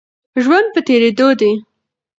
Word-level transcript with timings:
ژوند 0.43 0.67
په 0.73 0.79
تېرېدو 0.87 1.27
دی. 1.39 1.51